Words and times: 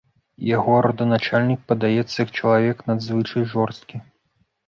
Яго 0.57 0.77
роданачальнік 0.85 1.61
падаецца 1.71 2.15
як 2.23 2.29
чалавек 2.39 2.77
надзвычай 2.89 3.43
жорсткі. 3.53 3.97